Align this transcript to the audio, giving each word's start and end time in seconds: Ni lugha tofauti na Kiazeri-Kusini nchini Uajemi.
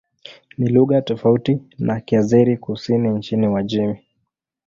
Ni 0.57 0.69
lugha 0.69 1.01
tofauti 1.01 1.59
na 1.79 1.99
Kiazeri-Kusini 2.01 3.09
nchini 3.09 3.47
Uajemi. 3.47 4.03